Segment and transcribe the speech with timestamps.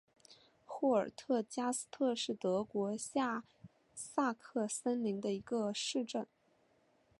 [0.65, 3.43] 霍尔特加斯特是德国下
[3.93, 6.25] 萨克森州的一个市镇。